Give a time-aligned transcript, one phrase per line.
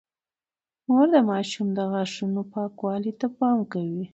[0.87, 4.05] مور د ماشوم د غاښونو پاکوالي ته پام کوي۔